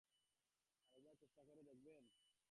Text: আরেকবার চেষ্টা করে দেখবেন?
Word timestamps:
আরেকবার 0.85 1.15
চেষ্টা 1.21 1.41
করে 1.47 1.61
দেখবেন? 1.69 2.03